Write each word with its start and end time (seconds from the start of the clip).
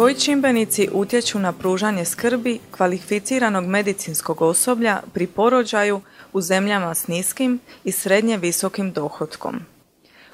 Koji 0.00 0.14
čimbenici 0.14 0.88
utječu 0.92 1.38
na 1.38 1.52
pružanje 1.52 2.04
skrbi 2.04 2.58
kvalificiranog 2.70 3.66
medicinskog 3.66 4.42
osoblja 4.42 5.00
pri 5.12 5.26
porođaju 5.26 6.00
u 6.32 6.40
zemljama 6.40 6.94
s 6.94 7.06
niskim 7.06 7.60
i 7.84 7.92
srednje 7.92 8.36
visokim 8.36 8.92
dohodkom? 8.92 9.60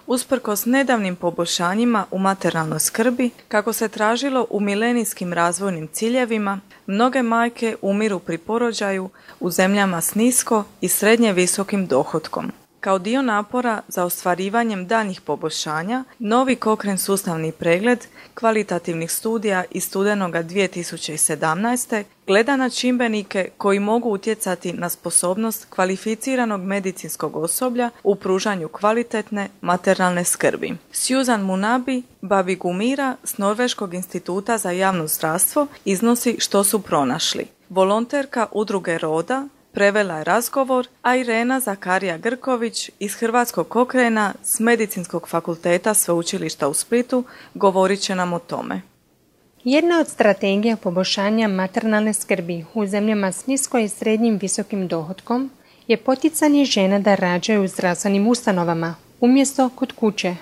Usprkos 0.06 0.64
nedavnim 0.64 1.16
poboljšanjima 1.16 2.04
u 2.10 2.18
materijalnoj 2.18 2.80
skrbi, 2.80 3.30
kako 3.48 3.72
se 3.72 3.88
tražilo 3.88 4.46
u 4.50 4.60
milenijskim 4.60 5.32
razvojnim 5.32 5.88
ciljevima, 5.92 6.60
mnoge 6.86 7.22
majke 7.22 7.76
umiru 7.82 8.18
pri 8.18 8.38
porođaju 8.38 9.10
u 9.40 9.50
zemljama 9.50 10.00
s 10.00 10.14
nisko 10.14 10.64
i 10.80 10.88
srednje 10.88 11.32
visokim 11.32 11.86
dohodkom. 11.86 12.52
Kao 12.86 12.98
dio 12.98 13.22
napora 13.22 13.82
za 13.88 14.04
ostvarivanjem 14.04 14.86
daljnjih 14.86 15.20
poboljšanja, 15.20 16.04
novi 16.18 16.56
Kokren 16.56 16.98
sustavni 16.98 17.52
pregled 17.52 18.06
kvalitativnih 18.34 19.12
studija 19.12 19.64
iz 19.70 19.84
studenoga 19.84 20.42
2017. 20.42 22.04
gleda 22.26 22.56
na 22.56 22.70
čimbenike 22.70 23.48
koji 23.58 23.80
mogu 23.80 24.10
utjecati 24.10 24.72
na 24.72 24.88
sposobnost 24.88 25.66
kvalificiranog 25.70 26.60
medicinskog 26.60 27.36
osoblja 27.36 27.90
u 28.02 28.14
pružanju 28.14 28.68
kvalitetne 28.68 29.48
maternalne 29.60 30.24
skrbi. 30.24 30.76
Susan 30.92 31.40
Munabi, 31.40 32.02
Babi 32.20 32.56
Gumira 32.56 33.16
s 33.24 33.38
Norveškog 33.38 33.94
instituta 33.94 34.58
za 34.58 34.70
javno 34.70 35.06
zdravstvo 35.06 35.66
iznosi 35.84 36.36
što 36.38 36.64
su 36.64 36.82
pronašli. 36.82 37.46
Volonterka 37.68 38.46
udruge 38.52 38.98
Roda 38.98 39.48
prevela 39.76 40.18
je 40.18 40.24
razgovor, 40.24 40.88
a 41.02 41.16
Irena 41.16 41.60
Zakarija 41.60 42.18
Grković 42.18 42.90
iz 42.98 43.14
Hrvatskog 43.14 43.68
kokrena 43.68 44.34
s 44.42 44.60
Medicinskog 44.60 45.28
fakulteta 45.28 45.94
Sveučilišta 45.94 46.68
u 46.68 46.74
Splitu 46.74 47.24
govorit 47.54 48.00
će 48.00 48.14
nam 48.14 48.32
o 48.32 48.38
tome. 48.38 48.80
Jedna 49.64 50.00
od 50.00 50.08
strategija 50.08 50.76
poboljšanja 50.76 51.48
maternalne 51.48 52.12
skrbi 52.12 52.64
u 52.74 52.86
zemljama 52.86 53.32
s 53.32 53.46
nisko 53.46 53.78
i 53.78 53.88
srednjim 53.88 54.38
visokim 54.42 54.88
dohodkom 54.88 55.50
je 55.86 55.96
poticanje 55.96 56.64
žena 56.64 56.98
da 56.98 57.14
rađaju 57.14 57.62
u 57.64 57.68
zdravstvenim 57.68 58.28
ustanovama, 58.28 58.94
umjesto 59.20 59.70
kod 59.74 59.92
kuće. 59.92 60.36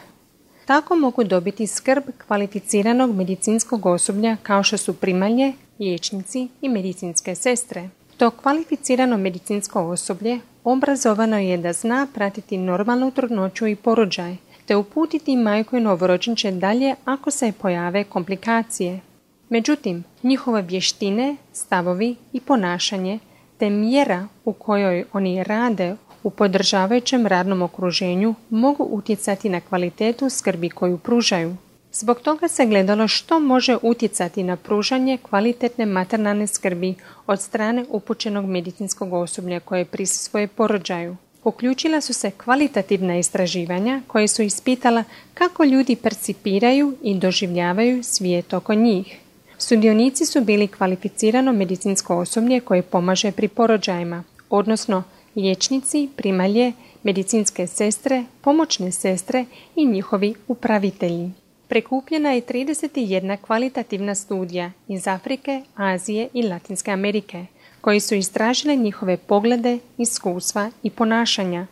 Tako 0.66 0.96
mogu 0.96 1.24
dobiti 1.24 1.66
skrb 1.66 2.04
kvalificiranog 2.26 3.16
medicinskog 3.16 3.86
osoblja 3.86 4.36
kao 4.42 4.62
što 4.62 4.76
su 4.76 4.92
primalje, 4.92 5.52
liječnici 5.80 6.48
i 6.60 6.68
medicinske 6.68 7.34
sestre. 7.34 7.88
To 8.16 8.30
kvalificirano 8.30 9.16
medicinsko 9.16 9.80
osoblje 9.80 10.40
obrazovano 10.64 11.38
je 11.38 11.56
da 11.56 11.72
zna 11.72 12.06
pratiti 12.14 12.58
normalnu 12.58 13.10
trudnoću 13.10 13.66
i 13.66 13.76
porođaj, 13.76 14.36
te 14.66 14.76
uputiti 14.76 15.36
majku 15.36 15.76
i 15.76 15.80
novorođenče 15.80 16.50
dalje 16.50 16.94
ako 17.04 17.30
se 17.30 17.52
pojave 17.60 18.04
komplikacije. 18.04 19.00
Međutim, 19.48 20.04
njihove 20.22 20.62
vještine, 20.62 21.36
stavovi 21.52 22.16
i 22.32 22.40
ponašanje, 22.40 23.18
te 23.58 23.70
mjera 23.70 24.28
u 24.44 24.52
kojoj 24.52 25.04
oni 25.12 25.44
rade 25.44 25.96
u 26.22 26.30
podržavajućem 26.30 27.26
radnom 27.26 27.62
okruženju 27.62 28.34
mogu 28.50 28.84
utjecati 28.90 29.48
na 29.48 29.60
kvalitetu 29.60 30.30
skrbi 30.30 30.70
koju 30.70 30.98
pružaju. 30.98 31.56
Zbog 31.96 32.20
toga 32.20 32.48
se 32.48 32.66
gledalo 32.66 33.08
što 33.08 33.40
može 33.40 33.76
utjecati 33.82 34.42
na 34.42 34.56
pružanje 34.56 35.18
kvalitetne 35.22 35.86
maternalne 35.86 36.46
skrbi 36.46 36.94
od 37.26 37.40
strane 37.40 37.84
upućenog 37.88 38.44
medicinskog 38.44 39.12
osoblja 39.12 39.60
koje 39.60 39.84
prisustvuje 39.84 40.48
porođaju. 40.48 41.16
Uključila 41.44 42.00
su 42.00 42.12
se 42.12 42.30
kvalitativna 42.30 43.18
istraživanja 43.18 44.02
koje 44.06 44.28
su 44.28 44.42
ispitala 44.42 45.04
kako 45.34 45.64
ljudi 45.64 45.96
percipiraju 45.96 46.96
i 47.02 47.14
doživljavaju 47.14 48.02
svijet 48.02 48.52
oko 48.52 48.74
njih. 48.74 49.18
Sudionici 49.58 50.26
su 50.26 50.40
bili 50.40 50.68
kvalificirano 50.68 51.52
medicinsko 51.52 52.16
osoblje 52.16 52.60
koje 52.60 52.82
pomaže 52.82 53.32
pri 53.32 53.48
porođajima, 53.48 54.24
odnosno 54.50 55.02
liječnici, 55.36 56.08
primalje, 56.16 56.72
medicinske 57.02 57.66
sestre, 57.66 58.24
pomoćne 58.40 58.92
sestre 58.92 59.44
i 59.76 59.86
njihovi 59.86 60.34
upravitelji. 60.48 61.43
Prekupljena 61.68 62.32
je 62.32 62.42
31 62.42 63.36
kvalitativna 63.36 64.14
studija 64.14 64.70
iz 64.88 65.08
Afrike, 65.08 65.62
Azije 65.74 66.28
i 66.32 66.42
Latinske 66.42 66.90
Amerike, 66.90 67.46
koji 67.80 68.00
su 68.00 68.14
istražile 68.14 68.76
njihove 68.76 69.16
poglede, 69.16 69.78
iskustva 69.98 70.70
i 70.82 70.90
ponašanja, 70.90 71.66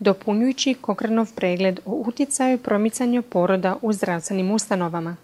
dopunjujući 0.00 0.74
Kokranov 0.74 1.34
pregled 1.34 1.80
o 1.84 1.90
utjecaju 1.90 2.58
promicanju 2.58 3.22
poroda 3.22 3.76
u 3.82 3.92
zdravstvenim 3.92 4.50
ustanovama. 4.50 5.16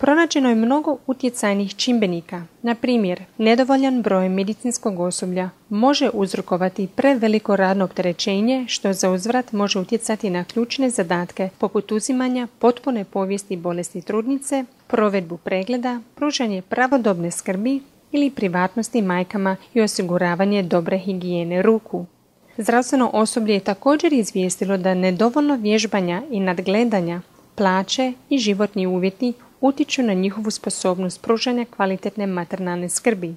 Pronađeno 0.00 0.48
je 0.48 0.54
mnogo 0.54 0.96
utjecajnih 1.06 1.74
čimbenika. 1.76 2.42
Na 2.62 2.74
primjer, 2.74 3.22
nedovoljan 3.38 4.02
broj 4.02 4.28
medicinskog 4.28 5.00
osoblja 5.00 5.50
može 5.68 6.10
uzrokovati 6.12 6.88
preveliko 6.96 7.56
radno 7.56 7.84
opterećenje 7.84 8.64
što 8.68 8.92
za 8.92 9.10
uzvrat 9.10 9.52
može 9.52 9.78
utjecati 9.78 10.30
na 10.30 10.44
ključne 10.44 10.90
zadatke 10.90 11.48
poput 11.58 11.92
uzimanja 11.92 12.48
potpune 12.58 13.04
povijesti 13.04 13.56
bolesti 13.56 14.02
trudnice, 14.02 14.64
provedbu 14.86 15.36
pregleda, 15.36 16.00
pružanje 16.14 16.62
pravodobne 16.62 17.30
skrbi 17.30 17.80
ili 18.12 18.30
privatnosti 18.30 19.02
majkama 19.02 19.56
i 19.74 19.80
osiguravanje 19.80 20.62
dobre 20.62 20.98
higijene 20.98 21.62
ruku. 21.62 22.06
Zdravstveno 22.56 23.10
osoblje 23.12 23.54
je 23.54 23.60
također 23.60 24.12
izvijestilo 24.12 24.76
da 24.76 24.94
nedovoljno 24.94 25.56
vježbanja 25.56 26.22
i 26.30 26.40
nadgledanja 26.40 27.20
plaće 27.54 28.12
i 28.28 28.38
životni 28.38 28.86
uvjeti 28.86 29.32
utiču 29.60 30.02
na 30.02 30.12
njihovu 30.12 30.50
sposobnost 30.50 31.22
pružanja 31.22 31.64
kvalitetne 31.64 32.26
maternalne 32.26 32.88
skrbi. 32.88 33.34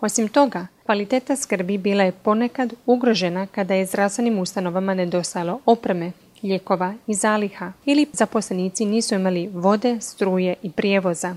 Osim 0.00 0.28
toga, 0.28 0.66
kvaliteta 0.86 1.36
skrbi 1.36 1.78
bila 1.78 2.04
je 2.04 2.12
ponekad 2.12 2.74
ugrožena 2.86 3.46
kada 3.46 3.74
je 3.74 3.86
zdravstvenim 3.86 4.38
ustanovama 4.38 4.94
nedostalo 4.94 5.60
opreme, 5.66 6.12
lijekova 6.42 6.94
i 7.06 7.14
zaliha 7.14 7.72
ili 7.84 8.06
zaposlenici 8.12 8.84
nisu 8.84 9.14
imali 9.14 9.48
vode, 9.48 10.00
struje 10.00 10.54
i 10.62 10.70
prijevoza. 10.70 11.36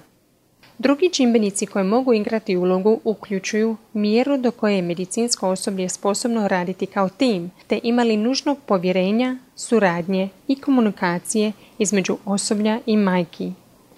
Drugi 0.78 1.10
čimbenici 1.10 1.66
koji 1.66 1.86
mogu 1.86 2.14
igrati 2.14 2.58
ulogu 2.58 3.00
uključuju 3.04 3.78
mjeru 3.94 4.38
do 4.38 4.52
koje 4.52 4.76
je 4.76 4.82
medicinsko 4.82 5.50
osoblje 5.50 5.90
sposobno 5.90 6.48
raditi 6.48 6.86
kao 6.86 7.10
tim, 7.10 7.52
te 7.68 7.80
imali 7.84 8.18
nužnog 8.18 8.58
povjerenja, 8.66 9.38
suradnje 9.56 10.30
i 10.48 10.56
komunikacije 10.56 11.52
između 11.78 12.18
osoblja 12.26 12.80
i 12.86 12.98
majki. 12.98 13.52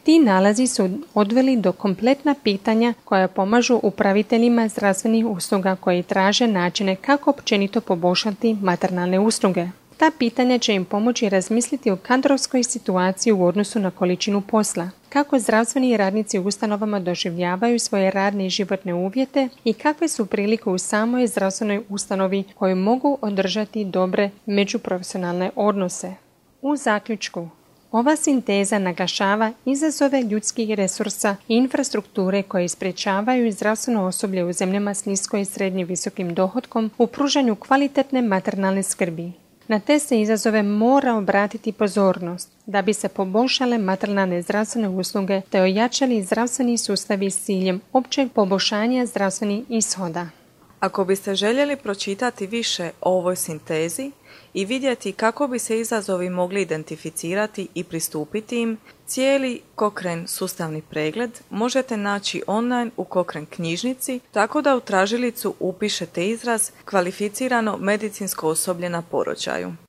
Ti 0.04 0.20
nalazi 0.20 0.68
su 0.68 0.90
odveli 1.14 1.58
do 1.58 1.72
kompletna 1.72 2.36
pitanja 2.44 2.94
koja 3.06 3.28
pomažu 3.28 3.80
upraviteljima 3.84 4.68
zdravstvenih 4.68 5.26
usluga 5.26 5.76
koji 5.76 6.04
traže 6.04 6.48
načine 6.48 6.96
kako 6.96 7.30
općenito 7.30 7.82
poboljšati 7.82 8.58
maternalne 8.62 9.20
usluge. 9.20 9.68
Ta 9.98 10.12
pitanja 10.20 10.58
će 10.58 10.74
im 10.74 10.86
pomoći 10.86 11.30
razmisliti 11.30 11.92
o 11.92 11.96
kadrovskoj 11.96 12.64
situaciji 12.64 13.34
u 13.34 13.46
odnosu 13.46 13.80
na 13.80 13.92
količinu 13.92 14.42
posla, 14.42 14.90
kako 15.10 15.40
zdravstveni 15.40 15.98
radnici 15.98 16.40
u 16.40 16.46
ustanovama 16.46 17.00
doživljavaju 17.00 17.80
svoje 17.80 18.12
radne 18.12 18.46
i 18.46 18.50
životne 18.50 18.94
uvjete 18.94 19.50
i 19.64 19.74
kakve 19.74 20.08
su 20.08 20.26
prilike 20.26 20.70
u 20.70 20.78
samoj 20.78 21.28
zdravstvenoj 21.28 21.84
ustanovi 21.90 22.44
koje 22.56 22.76
mogu 22.76 23.18
održati 23.22 23.86
dobre 23.86 24.30
međuprofesionalne 24.46 25.52
odnose. 25.56 26.14
U 26.62 26.76
zaključku, 26.76 27.48
ova 27.92 28.16
sinteza 28.16 28.80
naglašava 28.80 29.52
izazove 29.66 30.22
ljudskih 30.22 30.74
resursa 30.74 31.36
i 31.48 31.56
infrastrukture 31.56 32.44
koje 32.44 32.66
isprečavaju 32.66 33.52
zdravstveno 33.52 34.06
osoblje 34.06 34.44
u 34.46 34.54
zemljama 34.54 34.94
s 34.94 35.06
nisko 35.06 35.38
i 35.38 35.46
srednje 35.46 35.86
visokim 35.86 36.34
dohodkom 36.34 36.92
u 36.98 37.08
pružanju 37.08 37.56
kvalitetne 37.56 38.22
maternalne 38.22 38.84
skrbi. 38.84 39.32
Na 39.68 39.80
te 39.80 40.00
se 40.00 40.22
izazove 40.22 40.64
mora 40.64 41.16
obratiti 41.16 41.72
pozornost 41.72 42.52
da 42.66 42.82
bi 42.82 42.94
se 42.94 43.10
poboljšale 43.10 43.78
maternalne 43.78 44.42
zdravstvene 44.42 44.90
usluge 44.90 45.42
te 45.50 45.62
ojačali 45.62 46.24
zdravstveni 46.24 46.78
sustavi 46.78 47.30
s 47.30 47.46
ciljem 47.46 47.82
općeg 47.94 48.32
poboljšanja 48.32 49.06
zdravstvenih 49.06 49.64
ishoda. 49.70 50.41
Ako 50.82 51.06
biste 51.06 51.36
željeli 51.36 51.76
pročitati 51.76 52.48
više 52.48 52.92
o 53.02 53.18
ovoj 53.18 53.36
sintezi 53.36 54.12
i 54.54 54.66
vidjeti 54.66 55.12
kako 55.12 55.48
bi 55.48 55.60
se 55.60 55.80
izazovi 55.80 56.30
mogli 56.30 56.62
identificirati 56.62 57.68
i 57.74 57.84
pristupiti 57.84 58.62
im, 58.62 58.78
cijeli 59.06 59.62
Kokren 59.76 60.28
sustavni 60.28 60.82
pregled 60.82 61.32
možete 61.50 61.98
naći 61.98 62.44
online 62.48 62.92
u 62.98 63.04
Kokren 63.04 63.46
knjižnici, 63.46 64.20
tako 64.32 64.62
da 64.62 64.76
u 64.76 64.80
tražilicu 64.80 65.56
upišete 65.60 66.28
izraz 66.28 66.72
kvalificirano 66.86 67.78
medicinsko 67.78 68.48
osoblje 68.48 68.90
na 68.90 69.02
porođaju. 69.02 69.74